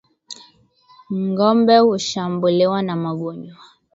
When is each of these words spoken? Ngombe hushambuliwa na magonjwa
Ngombe 1.25 1.75
hushambuliwa 1.85 2.79
na 2.81 2.95
magonjwa 3.03 3.63